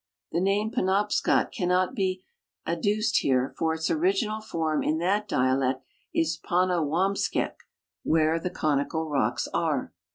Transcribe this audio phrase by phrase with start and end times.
[0.31, 2.23] The name Penobscot cannot be
[2.65, 7.57] ad duced here, for its original form in that dialect is Panawampskek,
[8.03, 9.91] ''where the conical rocks ^re."